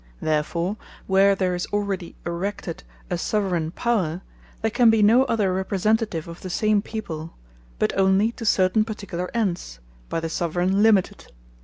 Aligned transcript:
Therefore, 0.19 0.77
where 1.05 1.35
there 1.35 1.53
is 1.53 1.67
already 1.67 2.15
erected 2.25 2.83
a 3.11 3.19
Soveraign 3.19 3.69
Power, 3.69 4.21
there 4.63 4.71
can 4.71 4.89
be 4.89 5.03
no 5.03 5.25
other 5.25 5.53
Representative 5.53 6.27
of 6.27 6.41
the 6.41 6.49
same 6.49 6.81
people, 6.81 7.35
but 7.77 7.95
onely 7.95 8.31
to 8.31 8.43
certain 8.43 8.83
particular 8.83 9.29
ends, 9.35 9.77
by 10.09 10.19
the 10.19 10.27
Soveraign 10.27 10.81
limited. 10.81 11.31